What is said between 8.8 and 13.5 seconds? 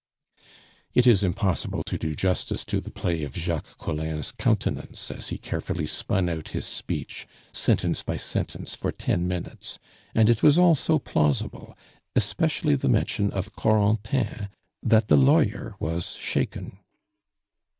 ten minutes; and it was all so plausible, especially the mention